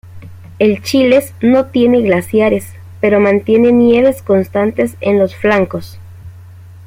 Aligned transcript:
El 0.57 0.81
Chiles 0.81 1.35
no 1.43 1.67
tiene 1.67 2.01
glaciares 2.01 2.65
pero 3.01 3.19
mantiene 3.19 3.71
nieves 3.71 4.23
constantes 4.23 4.95
en 4.99 5.19
los 5.19 5.35
flancos. 5.35 5.99